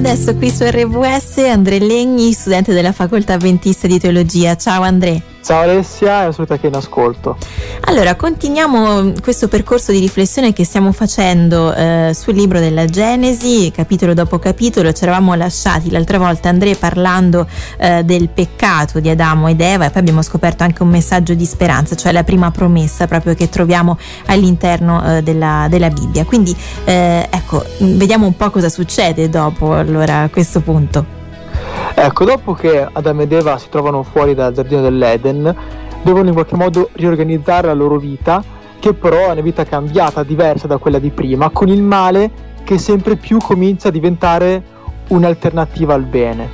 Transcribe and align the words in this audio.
noi 0.00 0.12
adesso 0.12 0.34
qui 0.34 0.50
su 0.50 0.64
RWS 0.64 1.38
Andrea 1.38 1.78
Legni, 1.78 2.32
studente 2.32 2.74
della 2.74 2.92
facoltà 2.92 3.34
Adventista 3.34 3.86
di 3.86 3.98
Teologia. 3.98 4.56
Ciao 4.56 4.82
Andrea. 4.82 5.35
Ciao 5.46 5.60
Alessia 5.60 6.26
e 6.26 6.32
saluta 6.32 6.58
che 6.58 6.66
in 6.66 6.74
ascolto. 6.74 7.36
Allora, 7.82 8.16
continuiamo 8.16 9.12
questo 9.22 9.46
percorso 9.46 9.92
di 9.92 10.00
riflessione 10.00 10.52
che 10.52 10.64
stiamo 10.64 10.90
facendo 10.90 11.72
eh, 11.72 12.10
sul 12.14 12.34
libro 12.34 12.58
della 12.58 12.84
Genesi, 12.86 13.70
capitolo 13.70 14.12
dopo 14.12 14.40
capitolo. 14.40 14.92
Ci 14.92 15.04
eravamo 15.04 15.34
lasciati 15.34 15.88
l'altra 15.92 16.18
volta 16.18 16.48
Andrea 16.48 16.74
parlando 16.74 17.46
eh, 17.78 18.02
del 18.02 18.28
peccato 18.28 18.98
di 18.98 19.08
Adamo 19.08 19.46
ed 19.46 19.60
Eva 19.60 19.84
e 19.84 19.90
poi 19.90 20.00
abbiamo 20.00 20.22
scoperto 20.22 20.64
anche 20.64 20.82
un 20.82 20.88
messaggio 20.88 21.34
di 21.34 21.44
speranza, 21.44 21.94
cioè 21.94 22.10
la 22.10 22.24
prima 22.24 22.50
promessa 22.50 23.06
proprio 23.06 23.36
che 23.36 23.48
troviamo 23.48 23.96
all'interno 24.26 25.18
eh, 25.18 25.22
della, 25.22 25.68
della, 25.70 25.90
Bibbia. 25.90 26.24
Quindi 26.24 26.56
eh, 26.86 27.24
ecco, 27.30 27.64
vediamo 27.78 28.26
un 28.26 28.34
po' 28.34 28.50
cosa 28.50 28.68
succede 28.68 29.28
dopo 29.28 29.74
allora 29.74 30.22
a 30.22 30.28
questo 30.28 30.60
punto. 30.60 31.15
Ecco, 31.98 32.26
dopo 32.26 32.52
che 32.52 32.86
Adamo 32.92 33.22
ed 33.22 33.32
Eva 33.32 33.56
si 33.56 33.70
trovano 33.70 34.02
fuori 34.02 34.34
dal 34.34 34.52
giardino 34.52 34.82
dell'Eden, 34.82 35.56
devono 36.02 36.28
in 36.28 36.34
qualche 36.34 36.54
modo 36.54 36.90
riorganizzare 36.92 37.68
la 37.68 37.72
loro 37.72 37.96
vita, 37.96 38.44
che 38.78 38.92
però 38.92 39.28
è 39.28 39.32
una 39.32 39.40
vita 39.40 39.64
cambiata, 39.64 40.22
diversa 40.22 40.66
da 40.66 40.76
quella 40.76 40.98
di 40.98 41.08
prima, 41.08 41.48
con 41.48 41.68
il 41.68 41.80
male 41.80 42.30
che 42.64 42.76
sempre 42.76 43.16
più 43.16 43.38
comincia 43.38 43.88
a 43.88 43.90
diventare 43.90 44.62
un'alternativa 45.08 45.94
al 45.94 46.02
bene. 46.02 46.50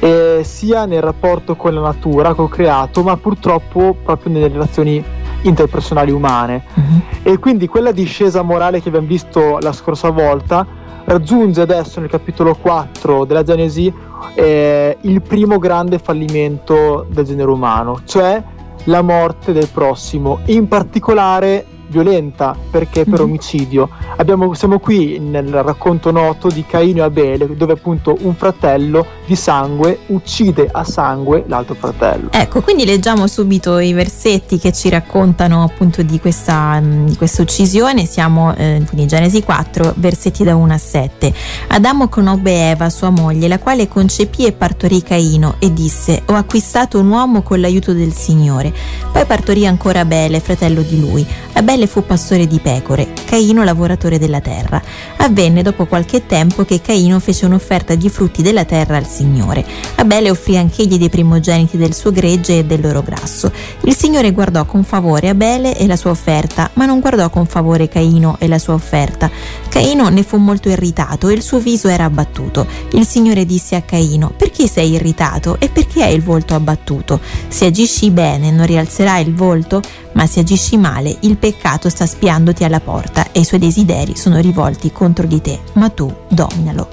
E 0.00 0.42
sia 0.44 0.84
nel 0.84 1.00
rapporto 1.00 1.56
con 1.56 1.72
la 1.72 1.80
natura, 1.80 2.34
col 2.34 2.50
creato, 2.50 3.02
ma 3.02 3.16
purtroppo 3.16 3.96
proprio 4.04 4.34
nelle 4.34 4.48
relazioni 4.48 5.02
interpersonali 5.44 6.10
umane. 6.10 6.64
Uh-huh. 6.74 7.32
E 7.32 7.38
quindi 7.38 7.66
quella 7.68 7.92
discesa 7.92 8.42
morale 8.42 8.80
che 8.82 8.88
abbiamo 8.88 9.06
visto 9.06 9.58
la 9.60 9.72
scorsa 9.72 10.10
volta 10.10 10.66
raggiunge 11.04 11.60
adesso 11.60 12.00
nel 12.00 12.08
capitolo 12.08 12.54
4 12.54 13.24
della 13.24 13.42
Genesi 13.42 13.92
eh, 14.34 14.96
il 15.02 15.22
primo 15.22 15.58
grande 15.58 15.98
fallimento 15.98 17.06
del 17.10 17.24
genere 17.24 17.50
umano, 17.50 18.00
cioè 18.04 18.42
la 18.84 19.02
morte 19.02 19.52
del 19.52 19.68
prossimo, 19.68 20.40
in 20.46 20.66
particolare 20.68 21.66
violenta 21.94 22.56
perché 22.70 23.04
per 23.04 23.20
mm-hmm. 23.20 23.22
omicidio. 23.22 23.88
Abbiamo, 24.16 24.52
siamo 24.54 24.80
qui 24.80 25.18
nel 25.20 25.62
racconto 25.62 26.10
noto 26.10 26.48
di 26.48 26.64
Caino 26.66 26.98
e 26.98 27.02
Abele, 27.02 27.56
dove 27.56 27.74
appunto 27.74 28.16
un 28.22 28.34
fratello 28.34 29.06
di 29.24 29.36
sangue 29.36 30.00
uccide 30.06 30.68
a 30.70 30.82
sangue 30.82 31.44
l'altro 31.46 31.74
fratello. 31.74 32.28
Ecco, 32.32 32.60
quindi 32.60 32.84
leggiamo 32.84 33.28
subito 33.28 33.78
i 33.78 33.92
versetti 33.92 34.58
che 34.58 34.72
ci 34.72 34.88
raccontano 34.88 35.62
appunto 35.62 36.02
di 36.02 36.18
questa, 36.18 36.80
mm, 36.80 37.06
di 37.06 37.16
questa 37.16 37.42
uccisione. 37.42 38.04
Siamo 38.06 38.54
eh, 38.56 38.82
in 38.90 39.06
Genesi 39.06 39.42
4, 39.42 39.94
versetti 39.96 40.42
da 40.42 40.56
1 40.56 40.72
a 40.72 40.78
7. 40.78 41.32
Adamo 41.68 42.08
conobbe 42.08 42.70
Eva, 42.70 42.90
sua 42.90 43.10
moglie, 43.10 43.46
la 43.46 43.60
quale 43.60 43.86
concepì 43.86 44.46
e 44.46 44.52
partorì 44.52 45.02
Caino 45.02 45.54
e 45.60 45.72
disse: 45.72 46.22
Ho 46.26 46.34
acquistato 46.34 46.98
un 46.98 47.08
uomo 47.08 47.42
con 47.42 47.60
l'aiuto 47.60 47.92
del 47.92 48.12
Signore. 48.12 48.72
Poi 49.12 49.24
partorì 49.24 49.66
ancora 49.66 50.00
Abele, 50.00 50.40
fratello 50.40 50.82
di 50.82 50.98
lui. 50.98 51.26
Abele 51.54 51.83
Abele 51.84 51.86
fu 51.86 52.04
pastore 52.04 52.46
di 52.46 52.60
pecore, 52.60 53.12
Caino 53.24 53.62
lavoratore 53.62 54.18
della 54.18 54.40
terra. 54.40 54.82
Avvenne 55.16 55.62
dopo 55.62 55.86
qualche 55.86 56.26
tempo 56.26 56.64
che 56.64 56.80
Caino 56.80 57.18
fece 57.20 57.46
un'offerta 57.46 57.94
di 57.94 58.08
frutti 58.08 58.42
della 58.42 58.64
terra 58.64 58.96
al 58.96 59.06
Signore. 59.06 59.64
Abele 59.96 60.30
offrì 60.30 60.56
anch'egli 60.56 60.98
dei 60.98 61.10
primogeniti 61.10 61.76
del 61.76 61.94
suo 61.94 62.10
gregge 62.10 62.58
e 62.58 62.64
del 62.64 62.80
loro 62.80 63.02
grasso. 63.02 63.52
Il 63.82 63.94
Signore 63.94 64.32
guardò 64.32 64.64
con 64.64 64.82
favore 64.84 65.28
Abele 65.28 65.76
e 65.76 65.86
la 65.86 65.96
sua 65.96 66.10
offerta, 66.10 66.70
ma 66.74 66.86
non 66.86 67.00
guardò 67.00 67.28
con 67.28 67.46
favore 67.46 67.88
Caino 67.88 68.36
e 68.38 68.48
la 68.48 68.58
sua 68.58 68.74
offerta. 68.74 69.30
Caino 69.68 70.08
ne 70.08 70.22
fu 70.22 70.38
molto 70.38 70.68
irritato 70.68 71.28
e 71.28 71.34
il 71.34 71.42
suo 71.42 71.58
viso 71.58 71.88
era 71.88 72.04
abbattuto. 72.04 72.66
Il 72.92 73.06
Signore 73.06 73.44
disse 73.44 73.76
a 73.76 73.82
Caino: 73.82 74.32
Perché 74.36 74.66
sei 74.66 74.92
irritato 74.92 75.56
e 75.58 75.68
perché 75.68 76.02
hai 76.02 76.14
il 76.14 76.22
volto 76.22 76.54
abbattuto? 76.54 77.20
Se 77.48 77.66
agisci 77.66 78.10
bene 78.10 78.50
non 78.50 78.66
rialzerai 78.66 79.22
il 79.26 79.34
volto? 79.34 79.82
Ma 80.14 80.26
se 80.26 80.40
agisci 80.40 80.76
male 80.76 81.16
il 81.20 81.36
peccato 81.36 81.88
sta 81.88 82.06
spiandoti 82.06 82.64
alla 82.64 82.80
porta 82.80 83.30
e 83.32 83.40
i 83.40 83.44
suoi 83.44 83.60
desideri 83.60 84.16
sono 84.16 84.40
rivolti 84.40 84.90
contro 84.90 85.26
di 85.26 85.40
te, 85.40 85.60
ma 85.74 85.88
tu 85.90 86.12
dominalo. 86.28 86.88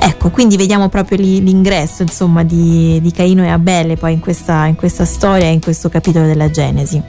Ecco, 0.00 0.30
quindi 0.30 0.56
vediamo 0.56 0.88
proprio 0.88 1.18
l'ingresso 1.18 2.02
insomma, 2.02 2.44
di, 2.44 3.00
di 3.02 3.10
Caino 3.10 3.42
e 3.42 3.48
Abele 3.48 3.96
poi 3.96 4.12
in 4.12 4.20
questa, 4.20 4.66
in 4.66 4.76
questa 4.76 5.04
storia 5.04 5.48
in 5.48 5.60
questo 5.60 5.88
capitolo 5.88 6.26
della 6.26 6.50
Genesi. 6.50 7.02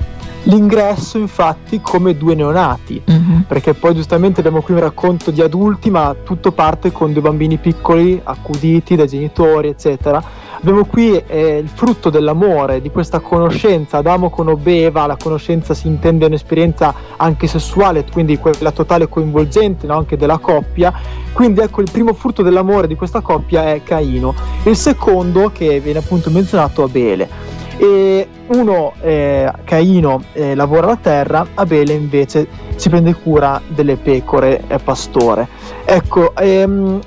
L'ingresso 0.43 1.17
infatti 1.17 1.81
come 1.81 2.15
due 2.17 2.33
neonati, 2.33 3.01
uh-huh. 3.05 3.43
perché 3.47 3.73
poi 3.73 3.93
giustamente 3.93 4.39
abbiamo 4.39 4.61
qui 4.61 4.73
un 4.73 4.79
racconto 4.79 5.31
di 5.31 5.41
adulti, 5.41 5.89
ma 5.89 6.15
tutto 6.23 6.51
parte 6.51 6.91
con 6.91 7.11
due 7.11 7.21
bambini 7.21 7.57
piccoli, 7.57 8.19
accuditi 8.23 8.95
dai 8.95 9.07
genitori, 9.07 9.67
eccetera. 9.67 10.23
Abbiamo 10.61 10.85
qui 10.85 11.15
eh, 11.15 11.57
il 11.57 11.69
frutto 11.69 12.09
dell'amore, 12.09 12.81
di 12.81 12.89
questa 12.89 13.19
conoscenza. 13.19 13.97
Adamo 13.97 14.29
conobeva, 14.29 15.05
la 15.05 15.17
conoscenza 15.21 15.73
si 15.73 15.87
intende 15.87 16.25
un'esperienza 16.25 16.93
anche 17.15 17.47
sessuale, 17.47 18.05
quindi 18.11 18.37
quella 18.37 18.71
totale 18.71 19.07
coinvolgente 19.07 19.87
no? 19.87 19.97
anche 19.97 20.17
della 20.17 20.37
coppia. 20.37 20.91
Quindi 21.31 21.61
ecco 21.61 21.81
il 21.81 21.89
primo 21.91 22.13
frutto 22.13 22.43
dell'amore 22.43 22.87
di 22.87 22.95
questa 22.95 23.21
coppia 23.21 23.73
è 23.73 23.83
Caino. 23.83 24.33
Il 24.63 24.75
secondo, 24.75 25.51
che 25.53 25.79
viene 25.79 25.99
appunto 25.99 26.29
menzionato, 26.29 26.83
Abele 26.83 27.57
e 27.79 28.27
uno, 28.47 28.91
eh, 28.99 29.49
Caino, 29.63 30.21
eh, 30.33 30.53
lavora 30.53 30.87
la 30.87 30.97
terra, 30.97 31.47
Abele 31.53 31.93
invece 31.93 32.45
si 32.75 32.89
prende 32.89 33.13
cura 33.13 33.61
delle 33.69 33.95
pecore, 33.95 34.63
è 34.67 34.77
pastore. 34.79 35.47
Ecco, 35.85 36.35
ehm, 36.35 36.99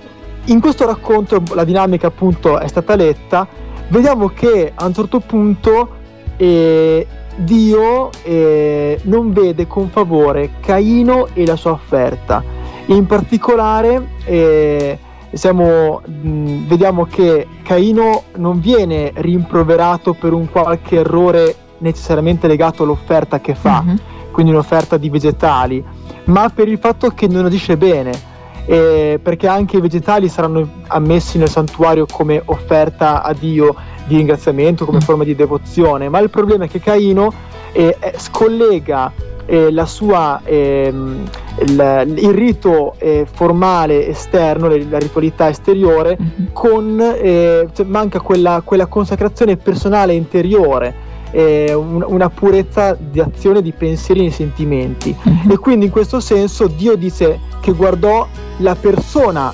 in 0.46 0.60
questo 0.60 0.86
racconto 0.86 1.42
la 1.52 1.64
dinamica 1.64 2.06
appunto 2.06 2.58
è 2.58 2.66
stata 2.68 2.96
letta, 2.96 3.46
vediamo 3.88 4.28
che 4.28 4.72
a 4.74 4.86
un 4.86 4.94
certo 4.94 5.20
punto 5.20 5.90
eh, 6.38 7.06
Dio 7.36 8.08
eh, 8.22 8.98
non 9.02 9.30
vede 9.32 9.66
con 9.66 9.90
favore 9.90 10.52
Caino 10.60 11.28
e 11.34 11.44
la 11.44 11.56
sua 11.56 11.72
offerta. 11.72 12.42
In 12.86 13.04
particolare 13.04 14.08
eh, 14.24 14.98
siamo, 15.32 16.02
mh, 16.04 16.66
vediamo 16.66 17.04
che 17.04 17.46
Caino 17.62 18.24
non 18.36 18.60
viene 18.60 19.12
rimproverato 19.14 20.12
per 20.12 20.32
un 20.32 20.50
qualche 20.50 20.96
errore 20.96 21.54
necessariamente 21.78 22.46
legato 22.46 22.82
all'offerta 22.82 23.40
che 23.40 23.54
fa, 23.54 23.82
mm-hmm. 23.82 23.96
quindi 24.30 24.52
un'offerta 24.52 24.96
di 24.96 25.10
vegetali, 25.10 25.84
ma 26.24 26.48
per 26.50 26.68
il 26.68 26.78
fatto 26.78 27.08
che 27.10 27.26
non 27.26 27.44
agisce 27.44 27.76
bene. 27.76 28.30
Eh, 28.64 29.18
perché 29.20 29.48
anche 29.48 29.78
i 29.78 29.80
vegetali 29.80 30.28
saranno 30.28 30.68
ammessi 30.86 31.36
nel 31.36 31.48
santuario 31.48 32.06
come 32.06 32.40
offerta 32.44 33.24
a 33.24 33.32
Dio 33.32 33.74
di 34.06 34.16
ringraziamento, 34.16 34.84
come 34.84 34.98
mm. 34.98 35.00
forma 35.00 35.24
di 35.24 35.34
devozione, 35.34 36.08
ma 36.08 36.20
il 36.20 36.30
problema 36.30 36.66
è 36.66 36.68
che 36.68 36.78
Caino 36.78 37.32
eh, 37.72 37.96
scollega 38.16 39.12
eh, 39.46 39.70
la 39.70 39.86
sua, 39.86 40.40
ehm, 40.44 41.28
il, 41.60 42.14
il, 42.16 42.32
rito 42.32 42.94
eh, 42.98 43.26
formale 43.30 44.08
esterno, 44.08 44.68
la 44.68 44.98
ritualità 44.98 45.48
esteriore, 45.48 46.16
mm-hmm. 46.20 46.52
con, 46.52 47.00
eh, 47.00 47.68
cioè 47.72 47.86
manca 47.86 48.20
quella, 48.20 48.62
quella, 48.64 48.86
consacrazione 48.86 49.56
personale 49.56 50.14
interiore. 50.14 51.10
Eh, 51.34 51.72
un, 51.72 52.04
una 52.06 52.28
purezza 52.28 52.94
di 52.98 53.18
azione, 53.18 53.62
di 53.62 53.72
pensieri 53.72 54.26
e 54.26 54.30
sentimenti. 54.30 55.16
Mm-hmm. 55.16 55.50
E 55.50 55.56
quindi 55.56 55.86
in 55.86 55.90
questo 55.90 56.20
senso 56.20 56.66
Dio 56.66 56.94
dice 56.94 57.38
che 57.60 57.72
guardò 57.72 58.28
la 58.58 58.74
persona 58.74 59.52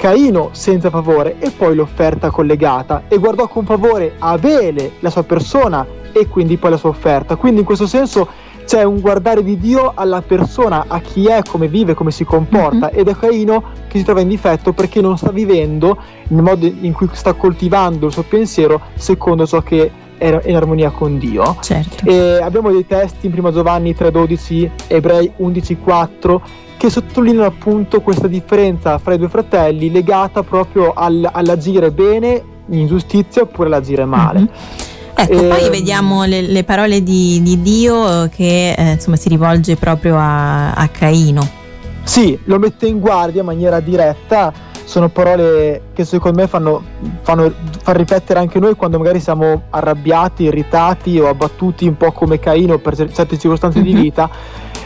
Caino 0.00 0.48
senza 0.52 0.88
favore 0.88 1.36
e 1.40 1.50
poi 1.50 1.74
l'offerta 1.74 2.30
collegata 2.30 3.02
e 3.06 3.18
guardò 3.18 3.48
con 3.48 3.66
favore 3.66 4.14
Abele, 4.18 4.92
la 5.00 5.10
sua 5.10 5.24
persona 5.24 5.86
e 6.12 6.26
quindi 6.26 6.56
poi 6.56 6.70
la 6.70 6.78
sua 6.78 6.88
offerta. 6.88 7.36
Quindi 7.36 7.60
in 7.60 7.66
questo 7.66 7.86
senso 7.86 8.26
c'è 8.70 8.84
un 8.84 9.00
guardare 9.00 9.42
di 9.42 9.58
Dio 9.58 9.90
alla 9.96 10.22
persona, 10.22 10.84
a 10.86 11.00
chi 11.00 11.26
è, 11.26 11.42
come 11.42 11.66
vive, 11.66 11.94
come 11.94 12.12
si 12.12 12.22
comporta 12.22 12.86
mm-hmm. 12.86 13.00
ed 13.00 13.08
è 13.08 13.16
Caino 13.16 13.64
che 13.88 13.98
si 13.98 14.04
trova 14.04 14.20
in 14.20 14.28
difetto 14.28 14.72
perché 14.72 15.00
non 15.00 15.18
sta 15.18 15.32
vivendo 15.32 15.96
nel 16.28 16.40
modo 16.40 16.66
in 16.66 16.92
cui 16.92 17.08
sta 17.10 17.32
coltivando 17.32 18.06
il 18.06 18.12
suo 18.12 18.22
pensiero 18.22 18.80
secondo 18.94 19.44
ciò 19.44 19.60
che 19.62 19.90
è 20.16 20.40
in 20.44 20.54
armonia 20.54 20.90
con 20.90 21.18
Dio. 21.18 21.56
Certo. 21.60 22.08
E 22.08 22.38
abbiamo 22.40 22.70
dei 22.70 22.86
testi 22.86 23.26
in 23.26 23.32
1 23.36 23.50
Giovanni 23.50 23.92
3,12, 23.92 24.70
Ebrei 24.86 25.32
11,4 25.36 26.40
che 26.76 26.90
sottolineano 26.90 27.48
appunto 27.48 28.00
questa 28.02 28.28
differenza 28.28 28.98
fra 28.98 29.14
i 29.14 29.18
due 29.18 29.28
fratelli 29.28 29.90
legata 29.90 30.44
proprio 30.44 30.92
al, 30.92 31.28
all'agire 31.32 31.90
bene 31.90 32.40
in 32.68 32.86
giustizia 32.86 33.42
oppure 33.42 33.66
all'agire 33.66 34.04
male. 34.04 34.38
Mm-hmm. 34.38 34.89
Ecco, 35.14 35.32
eh, 35.32 35.48
poi 35.48 35.70
vediamo 35.70 36.24
le, 36.24 36.42
le 36.42 36.64
parole 36.64 37.02
di, 37.02 37.40
di, 37.42 37.60
Dio 37.60 38.28
che 38.28 38.72
eh, 38.72 38.90
insomma, 38.92 39.16
si 39.16 39.28
rivolge 39.28 39.76
proprio 39.76 40.16
a, 40.16 40.72
a 40.72 40.88
Caino. 40.88 41.58
Sì, 42.02 42.38
lo 42.44 42.58
mette 42.58 42.86
in 42.86 42.98
guardia 42.98 43.40
in 43.40 43.46
maniera 43.46 43.80
diretta 43.80 44.68
sono 44.90 45.08
parole 45.08 45.82
che 45.92 46.04
secondo 46.04 46.40
me 46.40 46.48
fanno, 46.48 46.82
fanno 47.22 47.52
far 47.80 47.96
riflettere 47.96 48.40
anche 48.40 48.58
noi 48.58 48.74
quando 48.74 48.98
magari 48.98 49.20
siamo 49.20 49.62
arrabbiati, 49.70 50.42
irritati 50.42 51.16
o 51.20 51.28
abbattuti 51.28 51.86
un 51.86 51.96
po' 51.96 52.10
come 52.10 52.40
Caino 52.40 52.78
per 52.78 52.96
certe 52.96 53.38
circostanze 53.38 53.78
mm-hmm. 53.78 53.86
di 53.86 53.94
mhm. 53.94 54.02
vita 54.02 54.28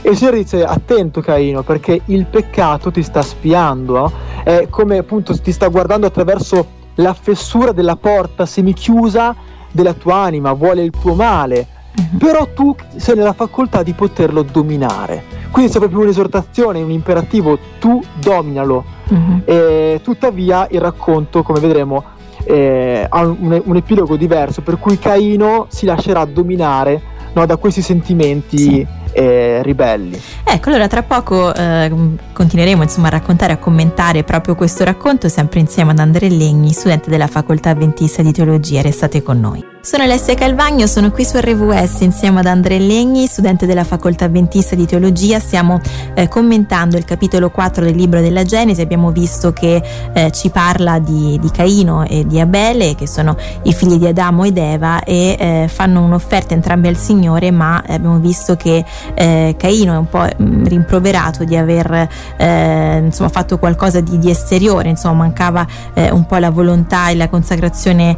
E 0.02 0.10
il 0.10 0.16
Signore 0.18 0.36
dice 0.36 0.62
attento 0.62 1.22
Caino 1.22 1.62
perché 1.62 2.02
il 2.04 2.26
peccato 2.26 2.90
ti 2.90 3.02
sta 3.02 3.22
spiando, 3.22 4.12
è 4.44 4.66
come 4.68 4.98
appunto 4.98 5.34
ti 5.40 5.52
sta 5.52 5.68
guardando 5.68 6.06
attraverso 6.06 6.82
la 6.96 7.14
fessura 7.14 7.72
della 7.72 7.96
porta 7.96 8.44
semichiusa 8.44 9.34
della 9.74 9.92
tua 9.92 10.16
anima, 10.16 10.52
vuole 10.52 10.82
il 10.82 10.90
tuo 10.90 11.14
male, 11.14 11.66
uh-huh. 11.96 12.16
però 12.16 12.48
tu 12.54 12.74
sei 12.94 13.16
nella 13.16 13.32
facoltà 13.32 13.82
di 13.82 13.92
poterlo 13.92 14.42
dominare. 14.42 15.42
Quindi 15.50 15.72
c'è 15.72 15.78
proprio 15.78 16.00
un'esortazione, 16.00 16.80
un 16.80 16.90
imperativo, 16.90 17.58
tu 17.80 18.00
dominalo. 18.20 18.84
Uh-huh. 19.08 19.42
E, 19.44 20.00
tuttavia 20.02 20.68
il 20.70 20.80
racconto, 20.80 21.42
come 21.42 21.58
vedremo, 21.58 22.04
eh, 22.44 23.06
ha 23.08 23.20
un, 23.20 23.60
un, 23.64 23.76
epilogo 23.76 24.16
diverso, 24.16 24.62
per 24.62 24.78
cui 24.78 24.98
Caino 24.98 25.66
si 25.68 25.86
lascerà 25.86 26.24
dominare 26.24 27.00
no, 27.32 27.44
da 27.46 27.56
questi 27.56 27.82
sentimenti. 27.82 28.58
Sì 28.58 29.02
eh, 29.14 29.62
ribelli. 29.62 30.20
Ecco, 30.44 30.68
allora 30.68 30.88
tra 30.88 31.02
poco 31.02 31.54
eh, 31.54 31.90
continueremo 32.32 32.82
insomma, 32.82 33.06
a 33.06 33.10
raccontare 33.10 33.52
e 33.52 33.56
a 33.56 33.58
commentare 33.58 34.24
proprio 34.24 34.54
questo 34.54 34.84
racconto 34.84 35.28
sempre 35.28 35.60
insieme 35.60 35.92
ad 35.92 35.98
Andrea 35.98 36.28
Legni, 36.28 36.72
studente 36.72 37.08
della 37.08 37.28
Facoltà 37.28 37.70
Adventista 37.70 38.22
di 38.22 38.32
Teologia. 38.32 38.82
Restate 38.82 39.22
con 39.22 39.40
noi. 39.40 39.73
Sono 39.84 40.04
Alessia 40.04 40.34
Calvagno, 40.34 40.86
sono 40.86 41.10
qui 41.10 41.26
su 41.26 41.36
RVS 41.36 42.00
insieme 42.00 42.40
ad 42.40 42.46
Andrea 42.46 42.78
Legni, 42.78 43.26
studente 43.26 43.66
della 43.66 43.84
Facoltà 43.84 44.24
Adventista 44.24 44.74
di 44.74 44.86
Teologia. 44.86 45.38
Stiamo 45.38 45.78
eh, 46.14 46.26
commentando 46.26 46.96
il 46.96 47.04
capitolo 47.04 47.50
4 47.50 47.84
del 47.84 47.94
libro 47.94 48.22
della 48.22 48.44
Genesi. 48.44 48.80
Abbiamo 48.80 49.10
visto 49.10 49.52
che 49.52 49.82
eh, 50.14 50.32
ci 50.32 50.48
parla 50.48 50.98
di, 51.00 51.38
di, 51.38 51.50
Caino 51.50 52.02
e 52.02 52.26
di 52.26 52.40
Abele, 52.40 52.94
che 52.94 53.06
sono 53.06 53.36
i 53.64 53.74
figli 53.74 53.98
di 53.98 54.06
Adamo 54.06 54.44
ed 54.44 54.56
Eva, 54.56 55.02
e 55.02 55.36
eh, 55.38 55.68
fanno 55.68 56.02
un'offerta 56.02 56.54
entrambi 56.54 56.88
al 56.88 56.96
Signore, 56.96 57.50
ma 57.50 57.84
abbiamo 57.86 58.18
visto 58.20 58.56
che 58.56 58.82
eh, 59.12 59.54
Caino 59.58 59.92
è 59.92 59.98
un 59.98 60.08
po' 60.08 60.26
mm, 60.26 60.64
rimproverato 60.64 61.44
di 61.44 61.56
aver 61.58 62.08
eh, 62.38 63.02
insomma, 63.04 63.28
fatto 63.28 63.58
qualcosa 63.58 64.00
di, 64.00 64.18
di, 64.18 64.30
esteriore, 64.30 64.88
insomma 64.88 65.24
mancava 65.24 65.66
eh, 65.92 66.10
un 66.10 66.24
po' 66.24 66.36
la 66.36 66.50
volontà 66.50 67.10
e 67.10 67.16
la 67.16 67.28
consacrazione 67.28 68.16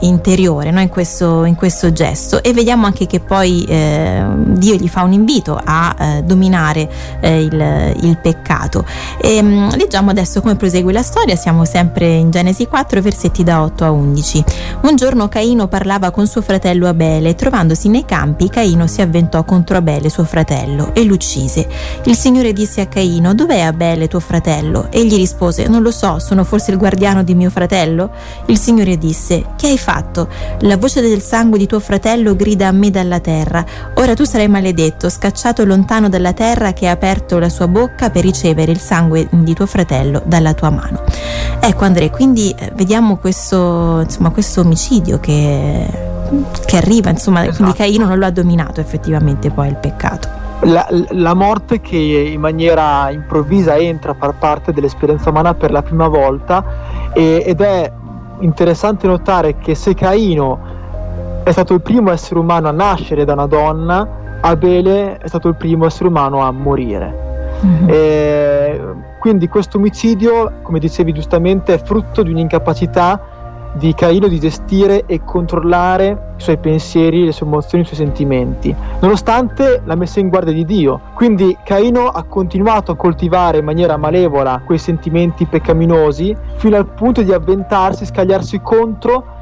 interiore 0.00 0.70
no? 0.70 0.80
in 0.80 0.88
questo 0.88 1.04
questo, 1.06 1.44
in 1.44 1.54
questo 1.54 1.92
gesto 1.92 2.42
e 2.42 2.52
vediamo 2.52 2.84
anche 2.84 3.06
che 3.06 3.20
poi 3.20 3.64
eh, 3.68 4.24
Dio 4.34 4.74
gli 4.74 4.88
fa 4.88 5.04
un 5.04 5.12
invito 5.12 5.60
a 5.62 5.94
eh, 5.96 6.22
dominare 6.24 6.90
eh, 7.20 7.42
il, 7.42 7.94
il, 8.00 8.18
peccato. 8.18 8.84
E, 9.20 9.40
mh, 9.40 9.46
mm, 9.46 9.68
leggiamo 9.76 10.10
adesso 10.10 10.40
come 10.40 10.56
prosegue 10.56 10.92
la 10.92 11.02
storia, 11.02 11.36
siamo 11.36 11.64
sempre 11.64 12.08
in 12.08 12.30
Genesi 12.30 12.66
4, 12.66 13.00
versetti 13.00 13.44
da 13.44 13.62
8 13.62 13.84
a 13.84 13.90
11. 13.92 14.44
Un 14.82 14.96
giorno 14.96 15.28
Caino 15.28 15.68
parlava 15.68 16.10
con 16.10 16.26
suo 16.26 16.42
fratello 16.42 16.88
Abele 16.88 17.30
e 17.30 17.34
trovandosi 17.36 17.88
nei 17.88 18.04
campi 18.04 18.48
Caino 18.48 18.88
si 18.88 19.00
avventò 19.00 19.44
contro 19.44 19.76
Abele 19.76 20.08
suo 20.08 20.24
fratello 20.24 20.92
e 20.92 21.04
l'uccise. 21.04 21.68
Il 22.04 22.16
Signore 22.16 22.52
disse 22.52 22.80
a 22.80 22.86
Caino, 22.86 23.32
dov'è 23.32 23.60
Abele 23.60 24.08
tuo 24.08 24.20
fratello? 24.20 24.88
Egli 24.90 25.14
rispose, 25.14 25.68
non 25.68 25.82
lo 25.82 25.92
so, 25.92 26.18
sono 26.18 26.42
forse 26.42 26.72
il 26.72 26.78
guardiano 26.78 27.22
di 27.22 27.36
mio 27.36 27.50
fratello? 27.50 28.10
Il 28.46 28.58
Signore 28.58 28.98
disse, 28.98 29.44
che 29.56 29.68
hai 29.68 29.78
fatto? 29.78 30.28
La 30.60 30.76
voce 30.76 30.95
voce 30.96 31.00
del 31.02 31.20
sangue 31.20 31.58
di 31.58 31.66
tuo 31.66 31.80
fratello 31.80 32.34
grida 32.34 32.68
a 32.68 32.72
me 32.72 32.90
dalla 32.90 33.20
terra. 33.20 33.64
Ora 33.94 34.14
tu 34.14 34.24
sarai 34.24 34.48
maledetto, 34.48 35.08
scacciato 35.08 35.64
lontano 35.64 36.08
dalla 36.08 36.32
terra 36.32 36.72
che 36.72 36.88
ha 36.88 36.92
aperto 36.92 37.38
la 37.38 37.48
sua 37.48 37.68
bocca 37.68 38.10
per 38.10 38.22
ricevere 38.22 38.72
il 38.72 38.78
sangue 38.78 39.28
di 39.30 39.54
tuo 39.54 39.66
fratello 39.66 40.22
dalla 40.24 40.54
tua 40.54 40.70
mano. 40.70 41.02
Ecco 41.60 41.84
Andrea, 41.84 42.10
quindi 42.10 42.54
eh, 42.56 42.72
vediamo 42.74 43.16
questo, 43.16 44.00
insomma, 44.00 44.30
questo 44.30 44.62
omicidio 44.62 45.18
che, 45.20 45.86
che 46.64 46.76
arriva, 46.76 47.10
insomma, 47.10 47.42
esatto. 47.42 47.56
quindi 47.56 47.74
Caino 47.74 48.06
non 48.06 48.18
lo 48.18 48.26
ha 48.26 48.30
dominato 48.30 48.80
effettivamente 48.80 49.50
poi 49.50 49.68
il 49.68 49.76
peccato. 49.76 50.44
La, 50.60 50.88
la, 51.10 51.34
morte 51.34 51.82
che 51.82 51.96
in 51.96 52.40
maniera 52.40 53.10
improvvisa 53.10 53.76
entra 53.76 54.12
a 54.12 54.14
far 54.18 54.32
parte 54.38 54.72
dell'esperienza 54.72 55.28
umana 55.28 55.52
per 55.52 55.70
la 55.70 55.82
prima 55.82 56.08
volta 56.08 56.64
e, 57.12 57.42
ed 57.44 57.60
è 57.60 57.92
interessante 58.40 59.06
notare 59.06 59.58
che 59.58 59.74
se 59.74 59.94
Caino 59.94 60.75
è 61.46 61.52
stato 61.52 61.74
il 61.74 61.80
primo 61.80 62.10
essere 62.10 62.40
umano 62.40 62.66
a 62.66 62.72
nascere 62.72 63.24
da 63.24 63.34
una 63.34 63.46
donna, 63.46 64.08
Abele 64.40 65.16
è 65.18 65.28
stato 65.28 65.46
il 65.46 65.54
primo 65.54 65.86
essere 65.86 66.08
umano 66.08 66.40
a 66.40 66.50
morire. 66.50 67.24
Mm-hmm. 67.64 69.00
quindi 69.20 69.48
questo 69.48 69.78
omicidio, 69.78 70.54
come 70.62 70.80
dicevi 70.80 71.12
giustamente, 71.12 71.74
è 71.74 71.78
frutto 71.78 72.24
di 72.24 72.32
un'incapacità 72.32 73.34
di 73.74 73.94
Caino 73.94 74.26
di 74.26 74.40
gestire 74.40 75.04
e 75.06 75.22
controllare 75.24 76.34
i 76.36 76.40
suoi 76.42 76.58
pensieri, 76.58 77.24
le 77.24 77.32
sue 77.32 77.46
emozioni, 77.46 77.84
i 77.84 77.86
suoi 77.86 77.98
sentimenti, 77.98 78.74
nonostante 79.00 79.82
la 79.84 79.94
messa 79.94 80.18
in 80.18 80.28
guardia 80.28 80.52
di 80.52 80.64
Dio. 80.64 81.00
Quindi 81.14 81.56
Caino 81.62 82.08
ha 82.08 82.24
continuato 82.24 82.90
a 82.90 82.96
coltivare 82.96 83.58
in 83.58 83.64
maniera 83.64 83.96
malevola 83.96 84.62
quei 84.64 84.78
sentimenti 84.78 85.46
peccaminosi 85.46 86.36
fino 86.56 86.76
al 86.76 86.86
punto 86.86 87.22
di 87.22 87.32
avventarsi, 87.32 88.04
scagliarsi 88.04 88.60
contro 88.60 89.35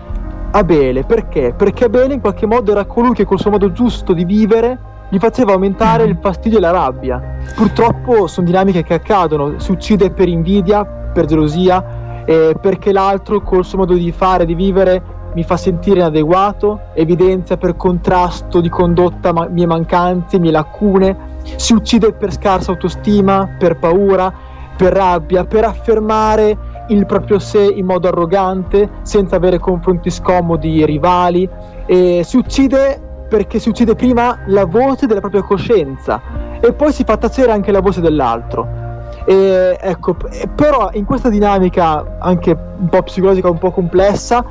Abele. 0.54 1.04
Perché? 1.04 1.52
Perché 1.56 1.84
Abele 1.84 2.14
in 2.14 2.20
qualche 2.20 2.46
modo 2.46 2.70
era 2.70 2.84
colui 2.84 3.12
che 3.12 3.24
col 3.24 3.40
suo 3.40 3.50
modo 3.50 3.72
giusto 3.72 4.12
di 4.12 4.24
vivere 4.24 4.92
gli 5.08 5.18
faceva 5.18 5.52
aumentare 5.52 6.04
il 6.04 6.16
fastidio 6.20 6.58
e 6.58 6.60
la 6.60 6.70
rabbia. 6.70 7.20
Purtroppo 7.54 8.26
sono 8.26 8.46
dinamiche 8.46 8.82
che 8.82 8.94
accadono, 8.94 9.58
si 9.58 9.72
uccide 9.72 10.10
per 10.10 10.28
invidia, 10.28 10.84
per 10.84 11.26
gelosia, 11.26 12.24
eh, 12.24 12.54
perché 12.60 12.92
l'altro 12.92 13.42
col 13.42 13.64
suo 13.64 13.78
modo 13.78 13.94
di 13.94 14.10
fare, 14.12 14.46
di 14.46 14.54
vivere, 14.54 15.02
mi 15.34 15.42
fa 15.42 15.56
sentire 15.56 15.98
inadeguato, 15.98 16.80
evidenzia 16.94 17.56
per 17.56 17.76
contrasto 17.76 18.60
di 18.60 18.68
condotta 18.68 19.32
ma- 19.32 19.48
mie 19.48 19.66
mancanze, 19.66 20.38
mie 20.38 20.52
lacune, 20.52 21.16
si 21.56 21.74
uccide 21.74 22.12
per 22.12 22.32
scarsa 22.32 22.70
autostima, 22.70 23.56
per 23.58 23.76
paura, 23.76 24.32
per 24.76 24.92
rabbia, 24.92 25.44
per 25.44 25.64
affermare 25.64 26.56
il 26.88 27.06
proprio 27.06 27.38
sé 27.38 27.62
in 27.62 27.86
modo 27.86 28.08
arrogante, 28.08 28.88
senza 29.02 29.36
avere 29.36 29.58
confronti 29.58 30.10
scomodi, 30.10 30.84
rivali, 30.84 31.48
e 31.86 32.22
si 32.24 32.36
uccide 32.36 33.00
perché 33.28 33.58
si 33.58 33.68
uccide 33.68 33.94
prima 33.94 34.38
la 34.46 34.64
voce 34.64 35.06
della 35.06 35.20
propria 35.20 35.42
coscienza 35.42 36.20
e 36.60 36.72
poi 36.72 36.92
si 36.92 37.04
fa 37.04 37.16
tacere 37.16 37.52
anche 37.52 37.72
la 37.72 37.80
voce 37.80 38.00
dell'altro. 38.00 38.82
E, 39.26 39.76
ecco, 39.80 40.16
però 40.54 40.90
in 40.92 41.04
questa 41.04 41.30
dinamica 41.30 42.18
anche 42.18 42.56
un 42.78 42.88
po' 42.88 43.02
psicologica, 43.02 43.48
un 43.48 43.58
po' 43.58 43.70
complessa, 43.70 44.44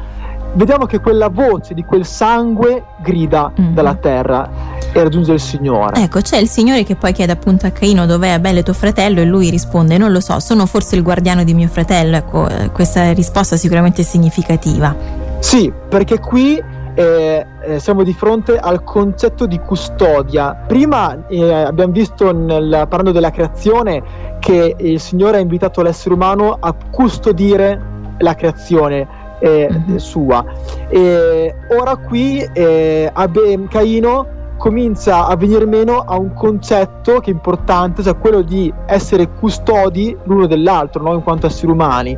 vediamo 0.54 0.86
che 0.86 1.00
quella 1.00 1.30
voce 1.30 1.74
di 1.74 1.84
quel 1.84 2.06
sangue 2.06 2.84
grida 3.02 3.52
mm-hmm. 3.60 3.74
dalla 3.74 3.96
terra 3.96 4.50
e 4.92 5.02
raggiunge 5.02 5.34
il 5.34 5.40
Signore. 5.40 6.02
Ecco, 6.02 6.22
c'è 6.22 6.38
il 6.38 6.48
Signore 6.48 6.84
che 6.84 6.96
poi 6.96 7.12
chiede 7.14 7.32
appunto 7.32 7.66
a 7.66 7.72
Caino 7.72 8.06
dov'è 8.06 8.30
Abele 8.30 8.64
tuo 8.64 8.74
fratello 8.74 9.22
e 9.22 9.26
lui 9.26 9.50
risponde 9.50 9.98
non 9.98 10.12
lo 10.12 10.20
so, 10.20 10.40
sono 10.40 10.66
forse 10.66 10.96
il 10.96 11.04
guardiano 11.04 11.44
di 11.44 11.54
mio 11.54 11.68
fratello. 11.68 12.18
Ecco, 12.18 12.48
eh, 12.48 12.70
questa 12.72 13.12
risposta 13.14 13.56
sicuramente 13.56 14.02
è 14.02 14.06
significativa. 14.06 14.95
Sì, 15.40 15.72
perché 15.90 16.19
qui 16.19 16.62
eh, 16.95 17.45
eh, 17.62 17.80
siamo 17.80 18.04
di 18.04 18.14
fronte 18.14 18.57
al 18.57 18.83
concetto 18.83 19.45
di 19.45 19.60
custodia. 19.60 20.54
Prima 20.68 21.28
eh, 21.28 21.52
abbiamo 21.52 21.92
visto 21.92 22.31
nel, 22.31 22.86
parlando 22.88 23.12
della 23.12 23.31
creazione 23.31 24.02
che 24.40 24.76
il 24.78 25.00
Signore 25.00 25.38
ha 25.38 25.40
invitato 25.40 25.81
l'essere 25.81 26.14
umano 26.14 26.56
a 26.60 26.74
custodire 26.92 27.92
la 28.19 28.36
creazione 28.36 29.22
eh, 29.44 29.68
mm-hmm. 29.69 29.95
sua. 29.97 30.45
E 30.88 31.54
ora 31.78 31.97
qui 31.97 32.40
eh, 32.54 33.09
Abe, 33.12 33.68
Caino 33.69 34.42
comincia 34.57 35.28
a 35.28 35.35
venire 35.35 35.66
meno 35.66 35.97
a 36.00 36.18
un 36.18 36.33
concetto 36.33 37.19
che 37.19 37.30
è 37.30 37.33
importante, 37.33 38.02
cioè 38.02 38.18
quello 38.18 38.42
di 38.42 38.73
essere 38.85 39.28
custodi 39.28 40.16
l'uno 40.23 40.47
dell'altro, 40.47 41.04
no? 41.04 41.14
in 41.14 41.23
quanto 41.23 41.47
esseri 41.47 41.69
umani. 41.69 42.18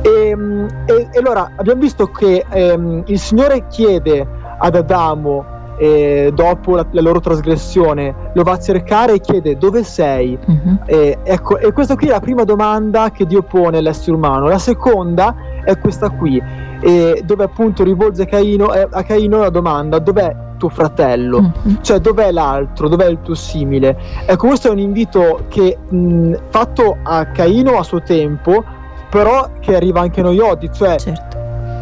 E, 0.00 0.34
mm, 0.34 0.66
e, 0.86 1.08
e 1.12 1.18
allora 1.18 1.52
abbiamo 1.56 1.82
visto 1.82 2.06
che 2.06 2.46
ehm, 2.48 3.02
il 3.06 3.18
Signore 3.18 3.66
chiede 3.68 4.26
ad 4.58 4.74
Adamo 4.74 5.60
eh, 5.78 6.30
dopo 6.34 6.76
la, 6.76 6.86
la, 6.90 7.00
loro 7.00 7.20
trasgressione 7.20 8.30
lo 8.34 8.42
va 8.42 8.52
a 8.52 8.58
cercare 8.58 9.14
e 9.14 9.20
chiede 9.20 9.56
dove 9.56 9.82
sei 9.84 10.38
uh-huh. 10.44 10.78
eh, 10.86 11.18
ecco, 11.22 11.58
e 11.58 11.72
questa 11.72 11.96
qui 11.96 12.08
è 12.08 12.10
la 12.10 12.20
prima 12.20 12.44
domanda 12.44 13.10
che 13.10 13.26
Dio 13.26 13.42
pone 13.42 13.78
all'essere 13.78 14.16
umano 14.16 14.48
la 14.48 14.58
seconda 14.58 15.34
è 15.64 15.78
questa 15.78 16.10
qui 16.10 16.42
eh, 16.80 17.22
dove 17.24 17.44
appunto 17.44 17.84
rivolge 17.84 18.26
Caino, 18.26 18.72
eh, 18.72 18.86
a 18.90 19.02
Caino 19.02 19.38
la 19.38 19.50
domanda 19.50 19.98
dov'è 19.98 20.34
tuo 20.58 20.68
fratello 20.68 21.38
uh-huh. 21.38 21.80
cioè 21.80 21.98
dov'è 21.98 22.30
l'altro 22.30 22.88
dov'è 22.88 23.06
il 23.06 23.18
tuo 23.22 23.34
simile 23.34 23.98
ecco 24.26 24.48
questo 24.48 24.68
è 24.68 24.70
un 24.70 24.78
invito 24.78 25.46
che 25.48 25.76
mh, 25.88 26.34
fatto 26.50 26.98
a 27.02 27.26
Caino 27.26 27.78
a 27.78 27.82
suo 27.82 28.02
tempo 28.02 28.62
però 29.10 29.50
che 29.60 29.74
arriva 29.74 30.00
anche 30.00 30.20
a 30.20 30.22
noi 30.22 30.38
oggi 30.38 30.70
cioè 30.72 30.96
certo. 30.96 31.36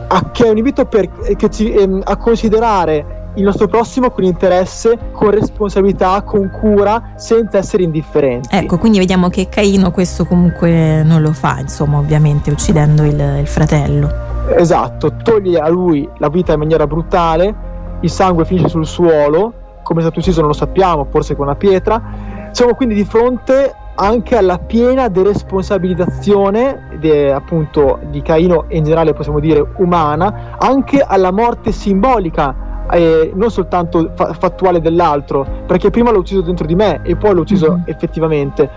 a, 0.08 0.30
che 0.30 0.46
è 0.46 0.50
un 0.50 0.56
invito 0.56 0.84
per, 0.86 1.08
che 1.36 1.50
ci, 1.50 1.72
ehm, 1.72 2.00
a 2.04 2.16
considerare 2.16 3.18
il 3.34 3.44
nostro 3.44 3.68
prossimo 3.68 4.10
con 4.10 4.24
interesse, 4.24 4.98
con 5.12 5.30
responsabilità, 5.30 6.22
con 6.22 6.50
cura, 6.50 7.12
senza 7.16 7.58
essere 7.58 7.82
indifferenti. 7.82 8.48
Ecco, 8.50 8.78
quindi 8.78 8.98
vediamo 8.98 9.28
che 9.28 9.48
Caino 9.48 9.90
questo 9.90 10.24
comunque 10.24 11.02
non 11.02 11.22
lo 11.22 11.32
fa, 11.32 11.58
insomma, 11.60 11.98
ovviamente 11.98 12.50
uccidendo 12.50 13.04
il, 13.04 13.38
il 13.40 13.46
fratello. 13.46 14.28
Esatto, 14.56 15.14
toglie 15.22 15.58
a 15.58 15.68
lui 15.68 16.08
la 16.18 16.28
vita 16.28 16.52
in 16.52 16.58
maniera 16.58 16.86
brutale, 16.86 17.54
il 18.00 18.10
sangue 18.10 18.44
finisce 18.44 18.68
sul 18.68 18.86
suolo, 18.86 19.52
come 19.82 20.00
è 20.00 20.02
stato 20.02 20.18
ucciso 20.18 20.40
non 20.40 20.48
lo 20.48 20.54
sappiamo, 20.54 21.06
forse 21.10 21.36
con 21.36 21.46
una 21.46 21.56
pietra, 21.56 22.30
Siamo 22.52 22.74
quindi 22.74 22.96
di 22.96 23.04
fronte 23.04 23.74
anche 23.94 24.36
alla 24.36 24.58
piena 24.58 25.08
deresponsabilizzazione 25.08 26.88
de, 26.98 27.32
appunto 27.32 28.00
di 28.10 28.22
Caino 28.22 28.64
e 28.68 28.78
in 28.78 28.84
generale 28.84 29.12
possiamo 29.12 29.38
dire 29.40 29.64
umana, 29.76 30.56
anche 30.58 31.00
alla 31.00 31.30
morte 31.30 31.70
simbolica 31.70 32.69
eh, 32.92 33.32
non 33.34 33.50
soltanto 33.50 34.10
fa- 34.14 34.32
fattuale 34.32 34.80
dell'altro, 34.80 35.46
perché 35.66 35.90
prima 35.90 36.10
l'ho 36.10 36.18
ucciso 36.18 36.40
dentro 36.40 36.66
di 36.66 36.74
me 36.74 37.00
e 37.02 37.16
poi 37.16 37.34
l'ho 37.34 37.40
ucciso 37.40 37.72
mm-hmm. 37.72 37.82
effettivamente, 37.86 38.70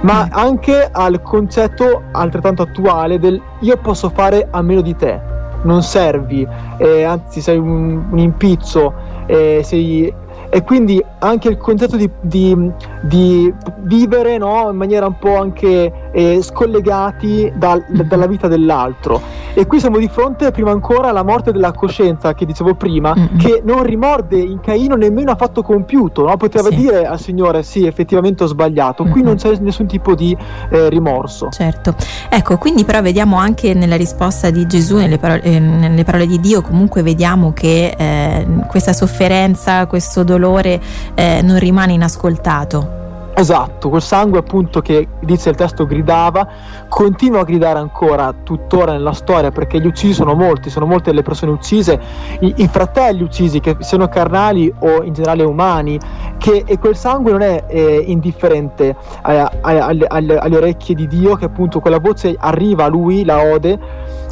ma 0.00 0.24
mm. 0.26 0.28
anche 0.32 0.88
al 0.90 1.22
concetto 1.22 2.02
altrettanto 2.12 2.62
attuale 2.62 3.18
del 3.18 3.40
io 3.60 3.76
posso 3.76 4.08
fare 4.10 4.46
a 4.50 4.62
meno 4.62 4.80
di 4.80 4.94
te, 4.96 5.20
non 5.62 5.82
servi, 5.82 6.46
eh, 6.78 7.04
anzi 7.04 7.40
sei 7.40 7.58
un, 7.58 8.04
un 8.10 8.18
impizzo, 8.18 8.92
eh, 9.26 9.60
sei 9.64 10.12
e 10.50 10.62
quindi 10.62 11.02
anche 11.18 11.48
il 11.48 11.58
concetto 11.58 11.96
di, 11.96 12.08
di, 12.22 12.72
di 13.02 13.52
vivere 13.80 14.38
no, 14.38 14.68
in 14.70 14.76
maniera 14.76 15.06
un 15.06 15.18
po' 15.18 15.36
anche 15.36 16.10
eh, 16.10 16.42
scollegati 16.42 17.52
dal, 17.54 17.84
dalla 17.86 18.26
vita 18.26 18.48
dell'altro. 18.48 19.20
E 19.58 19.66
qui 19.66 19.80
siamo 19.80 19.98
di 19.98 20.06
fronte 20.06 20.52
prima 20.52 20.70
ancora 20.70 21.08
alla 21.08 21.24
morte 21.24 21.50
della 21.50 21.72
coscienza 21.72 22.32
che 22.32 22.46
dicevo 22.46 22.76
prima, 22.76 23.12
mm-hmm. 23.12 23.38
che 23.38 23.60
non 23.64 23.82
rimorde 23.82 24.38
in 24.38 24.60
Caino 24.60 24.94
nemmeno 24.94 25.32
affatto 25.32 25.64
compiuto, 25.64 26.24
no? 26.24 26.36
poteva 26.36 26.68
sì. 26.68 26.76
dire 26.76 27.04
al 27.04 27.18
Signore 27.18 27.64
sì, 27.64 27.84
effettivamente 27.84 28.44
ho 28.44 28.46
sbagliato, 28.46 29.02
qui 29.02 29.14
mm-hmm. 29.14 29.24
non 29.24 29.34
c'è 29.34 29.56
nessun 29.58 29.88
tipo 29.88 30.14
di 30.14 30.36
eh, 30.70 30.88
rimorso. 30.88 31.48
Certo, 31.50 31.96
ecco, 32.28 32.56
quindi 32.56 32.84
però 32.84 33.02
vediamo 33.02 33.36
anche 33.36 33.74
nella 33.74 33.96
risposta 33.96 34.50
di 34.50 34.64
Gesù, 34.68 34.96
nelle 34.98 35.18
parole, 35.18 35.42
eh, 35.42 35.58
nelle 35.58 36.04
parole 36.04 36.28
di 36.28 36.38
Dio, 36.38 36.62
comunque 36.62 37.02
vediamo 37.02 37.52
che 37.52 37.96
eh, 37.98 38.46
questa 38.68 38.92
sofferenza, 38.92 39.88
questo 39.88 40.22
dolore 40.22 40.80
eh, 41.16 41.40
non 41.42 41.58
rimane 41.58 41.94
inascoltato. 41.94 42.97
Esatto, 43.38 43.88
quel 43.88 44.02
sangue 44.02 44.40
appunto 44.40 44.80
che 44.80 45.06
dice 45.20 45.50
il 45.50 45.54
testo 45.54 45.86
gridava, 45.86 46.44
continua 46.88 47.42
a 47.42 47.44
gridare 47.44 47.78
ancora 47.78 48.34
tuttora 48.42 48.90
nella 48.90 49.12
storia 49.12 49.52
perché 49.52 49.80
gli 49.80 49.86
uccisi 49.86 50.12
sono 50.12 50.34
molti, 50.34 50.70
sono 50.70 50.86
molte 50.86 51.12
le 51.12 51.22
persone 51.22 51.52
uccise, 51.52 52.00
i, 52.40 52.52
i 52.56 52.66
fratelli 52.66 53.22
uccisi 53.22 53.60
che 53.60 53.76
siano 53.78 54.08
carnali 54.08 54.74
o 54.80 55.04
in 55.04 55.12
generale 55.12 55.44
umani, 55.44 56.00
che, 56.36 56.64
e 56.66 56.78
quel 56.80 56.96
sangue 56.96 57.30
non 57.30 57.42
è 57.42 57.62
eh, 57.68 58.02
indifferente 58.08 58.96
eh, 59.24 59.48
alle, 59.60 60.06
alle, 60.08 60.36
alle, 60.36 60.56
orecchie 60.56 60.96
di 60.96 61.06
Dio, 61.06 61.36
che 61.36 61.44
appunto 61.44 61.78
quella 61.78 62.00
voce 62.00 62.34
arriva 62.36 62.86
a 62.86 62.88
lui, 62.88 63.24
la 63.24 63.40
ode, 63.40 63.78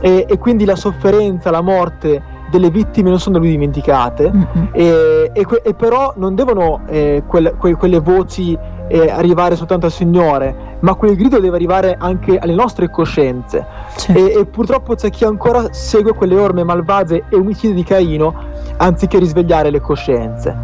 e, 0.01 0.27
e 0.29 0.39
quindi 0.39 0.65
la 0.65 0.75
sofferenza, 0.75 1.53
la 1.53 1.63
morte 1.63 2.35
delle 2.51 2.71
vittime 2.71 3.11
non 3.11 3.19
sono 3.19 3.37
da 3.37 3.41
lui 3.41 3.51
dimenticate 3.51 4.31
mm-hmm. 4.33 4.67
e, 4.73 5.31
e, 5.33 5.47
e, 5.63 5.75
però 5.75 6.13
non 6.17 6.35
devono 6.35 6.81
eh, 6.87 7.23
quelle, 7.27 7.55
que, 7.59 7.75
quelle 7.75 7.99
voci 7.99 8.57
eh, 8.89 9.11
arrivare 9.11 9.57
soltanto 9.57 9.87
al 9.87 9.93
Signore, 9.93 10.77
ma 10.81 10.95
quel 10.95 11.17
grido 11.17 11.39
deve 11.39 11.57
arrivare 11.57 11.97
anche 11.99 12.39
alle 12.39 12.55
nostre 12.55 12.89
coscienze. 12.89 13.67
E, 14.09 14.35
e, 14.39 14.47
purtroppo 14.47 14.95
c'è 14.95 15.11
chi 15.11 15.25
ancora 15.25 15.73
segue 15.73 16.13
quelle 16.15 16.37
orme 16.37 16.63
malvagie 16.65 17.25
e 17.29 17.37
omicidi 17.37 17.75
di 17.75 17.83
Caino 17.83 18.35
anziché 18.77 19.19
risvegliare 19.19 19.71
le 19.71 19.81
coscienze. 19.81 20.55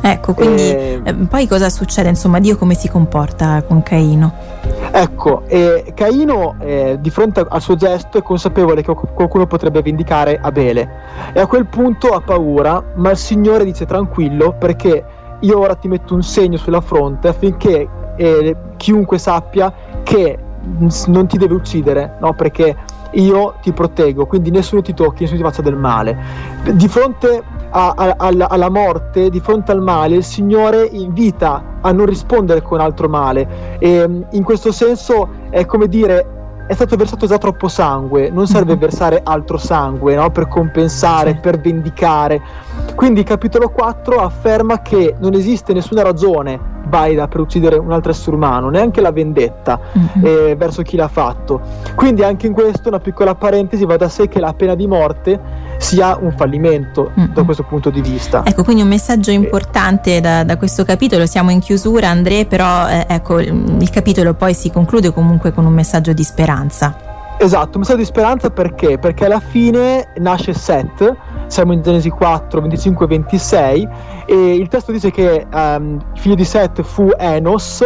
Ecco, 0.00 0.34
quindi 0.34 0.62
e... 0.62 1.00
eh, 1.02 1.14
poi 1.14 1.46
cosa 1.48 1.68
succede? 1.68 2.08
Insomma, 2.08 2.38
Dio 2.38 2.56
come 2.56 2.74
si 2.74 2.88
comporta 2.88 3.62
con 3.62 3.82
Caino? 3.82 4.51
Ecco, 4.94 5.44
eh, 5.46 5.92
Caino 5.94 6.56
eh, 6.60 6.98
di 7.00 7.08
fronte 7.08 7.46
al 7.48 7.62
suo 7.62 7.76
gesto 7.76 8.18
è 8.18 8.22
consapevole 8.22 8.82
che 8.82 8.92
qualcuno 8.92 9.46
potrebbe 9.46 9.80
vendicare 9.80 10.38
Abele 10.38 10.86
e 11.32 11.40
a 11.40 11.46
quel 11.46 11.64
punto 11.64 12.08
ha 12.08 12.20
paura, 12.20 12.84
ma 12.96 13.10
il 13.10 13.16
Signore 13.16 13.64
dice 13.64 13.86
tranquillo 13.86 14.54
perché 14.58 15.02
io 15.40 15.58
ora 15.58 15.76
ti 15.76 15.88
metto 15.88 16.12
un 16.14 16.22
segno 16.22 16.58
sulla 16.58 16.82
fronte 16.82 17.28
affinché 17.28 17.88
eh, 18.16 18.56
chiunque 18.76 19.16
sappia 19.16 19.72
che 20.02 20.38
non 21.06 21.26
ti 21.26 21.38
deve 21.38 21.54
uccidere, 21.54 22.16
no? 22.20 22.34
perché 22.34 22.76
io 23.12 23.54
ti 23.62 23.72
proteggo, 23.72 24.26
quindi 24.26 24.50
nessuno 24.50 24.82
ti 24.82 24.92
tocchi, 24.92 25.22
nessuno 25.22 25.40
ti 25.40 25.46
faccia 25.46 25.62
del 25.62 25.76
male. 25.76 26.16
Di 26.70 26.88
fronte 26.88 27.42
a, 27.72 27.94
a, 27.96 28.14
alla, 28.18 28.48
alla, 28.48 28.70
morte, 28.70 29.30
di 29.30 29.40
fronte 29.40 29.72
al 29.72 29.80
male, 29.80 30.16
il 30.16 30.24
Signore 30.24 30.84
invita 30.84 31.78
a 31.80 31.92
non 31.92 32.06
rispondere 32.06 32.62
con 32.62 32.80
altro 32.80 33.08
male. 33.08 33.78
E 33.78 34.08
in 34.30 34.42
questo 34.42 34.72
senso 34.72 35.28
è 35.50 35.64
come 35.66 35.88
dire 35.88 36.40
è 36.68 36.74
stato 36.74 36.96
versato 36.96 37.26
già 37.26 37.38
troppo 37.38 37.68
sangue, 37.68 38.30
non 38.30 38.46
serve 38.46 38.74
mhm. 38.74 38.78
versare 38.78 39.20
altro 39.22 39.58
sangue 39.58 40.14
no? 40.14 40.30
per 40.30 40.48
compensare, 40.48 41.36
per 41.36 41.60
vendicare. 41.60 42.40
Quindi 42.94 43.20
il 43.20 43.26
capitolo 43.26 43.68
4 43.68 44.16
afferma 44.16 44.80
che 44.80 45.16
non 45.18 45.34
esiste 45.34 45.72
nessuna 45.72 46.02
ragione 46.02 46.80
valida 46.88 47.28
per 47.28 47.40
uccidere 47.40 47.76
un 47.76 47.92
altro 47.92 48.10
essere 48.10 48.36
umano, 48.36 48.68
neanche 48.68 49.00
la 49.00 49.12
vendetta 49.12 49.78
mm-hmm. 49.78 50.24
eh, 50.24 50.56
verso 50.56 50.82
chi 50.82 50.96
l'ha 50.96 51.08
fatto. 51.08 51.60
Quindi 51.94 52.22
anche 52.22 52.46
in 52.46 52.52
questo, 52.52 52.88
una 52.88 53.00
piccola 53.00 53.34
parentesi, 53.34 53.84
va 53.84 53.96
da 53.96 54.08
sé 54.08 54.28
che 54.28 54.40
la 54.40 54.52
pena 54.54 54.74
di 54.74 54.86
morte 54.86 55.40
sia 55.78 56.16
un 56.20 56.32
fallimento 56.36 57.10
mm-hmm. 57.18 57.32
da 57.32 57.42
questo 57.44 57.64
punto 57.64 57.90
di 57.90 58.00
vista. 58.00 58.42
Ecco, 58.44 58.64
quindi 58.64 58.82
un 58.82 58.88
messaggio 58.88 59.30
eh. 59.30 59.34
importante 59.34 60.20
da, 60.20 60.44
da 60.44 60.56
questo 60.56 60.84
capitolo, 60.84 61.26
siamo 61.26 61.50
in 61.50 61.60
chiusura 61.60 62.08
Andrea, 62.08 62.44
però 62.44 62.88
eh, 62.88 63.06
ecco, 63.08 63.38
il 63.40 63.90
capitolo 63.90 64.34
poi 64.34 64.54
si 64.54 64.70
conclude 64.70 65.12
comunque 65.12 65.52
con 65.52 65.66
un 65.66 65.72
messaggio 65.72 66.12
di 66.12 66.22
speranza. 66.22 67.11
Esatto, 67.38 67.72
un 67.74 67.80
messaggio 67.80 67.98
di 67.98 68.04
speranza 68.04 68.50
perché? 68.50 68.98
Perché 68.98 69.24
alla 69.24 69.40
fine 69.40 70.12
nasce 70.18 70.54
Seth, 70.54 71.16
siamo 71.46 71.72
in 71.72 71.82
Genesi 71.82 72.08
4, 72.08 72.60
25 72.60 73.06
26, 73.06 73.88
e 74.26 74.54
il 74.54 74.68
testo 74.68 74.92
dice 74.92 75.10
che 75.10 75.46
um, 75.52 75.98
il 76.14 76.20
figlio 76.20 76.34
di 76.36 76.44
Seth 76.44 76.82
fu 76.82 77.10
Enos, 77.18 77.84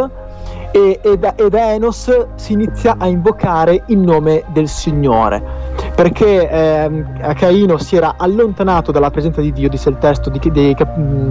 e, 0.72 1.00
e, 1.02 1.18
da, 1.18 1.34
e, 1.34 1.48
Enos 1.50 2.26
si 2.34 2.52
inizia 2.52 2.96
a 2.98 3.06
invocare 3.06 3.82
il 3.86 3.98
nome 3.98 4.44
del 4.52 4.68
Signore 4.68 5.42
perché 5.96 6.48
ehm, 6.48 7.34
Caino 7.34 7.78
si 7.78 7.96
era 7.96 8.16
allontanato 8.18 8.92
dalla 8.92 9.10
presenza 9.10 9.40
di 9.40 9.50
Dio, 9.52 9.70
dice 9.70 9.88
il 9.88 9.96
testo 9.98 10.28
di, 10.28 10.38
di, 10.38 10.50
di 10.50 10.76
mm, 10.86 11.30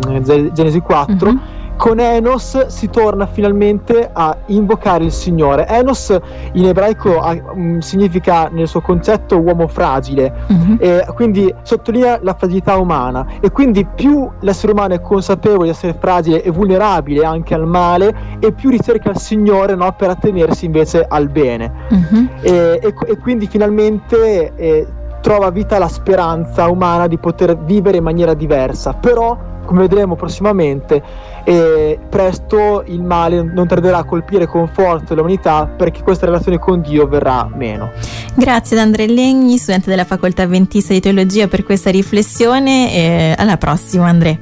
Genesi 0.54 0.80
4, 0.80 1.32
mm-hmm 1.32 1.65
con 1.78 2.00
Enos 2.00 2.68
si 2.68 2.90
torna 2.90 3.26
finalmente 3.26 4.10
a 4.12 4.36
invocare 4.48 5.04
il 5.06 5.12
Signore. 5.12 5.68
Enos 5.68 6.18
in 6.54 6.66
ebraico 6.66 7.20
ha, 7.20 7.36
um, 7.54 7.80
significa 7.80 8.48
nel 8.52 8.68
suo 8.68 8.82
concetto 8.82 9.40
uomo 9.40 9.68
fragile, 9.68 10.34
mm-hmm. 10.52 10.76
e 10.80 11.06
quindi 11.14 11.54
sottolinea 11.64 12.20
la 12.22 12.34
fragilità 12.34 12.78
umana 12.78 13.26
e 13.40 13.52
quindi 13.52 13.86
più 13.86 14.30
l'essere 14.40 14.72
umano 14.72 14.94
è 14.94 15.02
consapevole 15.02 15.66
di 15.66 15.70
essere 15.70 15.96
fragile 16.00 16.44
e 16.44 16.50
vulnerabile 16.50 17.26
anche 17.26 17.54
al 17.54 17.66
male 17.66 18.14
e 18.40 18.52
più 18.52 18.70
ricerca 18.70 19.10
il 19.10 19.18
Signore 19.18 19.76
no, 19.76 19.94
per 19.94 20.10
attenersi 20.10 20.66
invece 20.66 21.06
al 21.08 21.30
bene. 21.30 21.72
Mm-hmm. 21.94 22.26
E, 22.42 22.80
e, 22.82 22.94
e, 23.08 23.18
quindi 23.18 23.48
finalmente 23.48 24.54
eh, 24.56 24.88
trova 25.22 25.50
vita 25.50 25.78
la 25.80 25.88
speranza 25.88 26.70
umana 26.70 27.08
di 27.08 27.18
poter 27.18 27.58
vivere 27.58 27.98
in 27.98 28.04
maniera 28.04 28.34
diversa, 28.34 28.94
però 28.94 29.36
come 29.66 29.82
vedremo 29.82 30.16
prossimamente, 30.16 31.02
eh, 31.44 32.00
presto 32.10 32.84
il 32.88 33.02
male 33.02 33.42
non 33.44 33.68
tarderà 33.68 34.00
a 34.00 34.04
colpire 34.04 34.46
con 34.48 34.68
forza 34.68 35.14
l'umanità 35.14 35.68
perché 35.68 36.02
questa 36.04 36.26
relazione 36.26 36.60
con 36.60 36.82
Dio 36.82 37.08
verrà 37.08 37.50
meno. 37.54 37.92
Grazie 38.36 38.78
ad 38.78 38.84
Andrea 38.84 39.08
Legni, 39.08 39.58
studente 39.58 39.90
della 39.90 40.06
Facoltà 40.06 40.44
Adventista 40.44 40.94
di 40.94 41.00
Teologia, 41.00 41.48
per 41.48 41.64
questa 41.64 41.90
riflessione 41.90 43.36
alla 43.38 43.58
prossima 43.58 44.08
Andrea. 44.08 44.38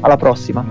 Alla 0.00 0.16
prossima. 0.16 0.64